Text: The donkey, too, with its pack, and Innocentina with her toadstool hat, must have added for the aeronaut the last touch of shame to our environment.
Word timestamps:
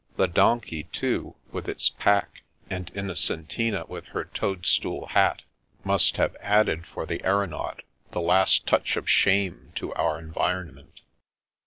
The 0.15 0.27
donkey, 0.27 0.85
too, 0.85 1.35
with 1.51 1.69
its 1.69 1.91
pack, 1.91 2.41
and 2.71 2.91
Innocentina 2.95 3.85
with 3.87 4.05
her 4.05 4.25
toadstool 4.25 5.05
hat, 5.05 5.43
must 5.83 6.17
have 6.17 6.35
added 6.39 6.87
for 6.87 7.05
the 7.05 7.23
aeronaut 7.23 7.83
the 8.09 8.19
last 8.21 8.65
touch 8.65 8.97
of 8.97 9.07
shame 9.07 9.71
to 9.75 9.93
our 9.93 10.17
environment. 10.17 11.01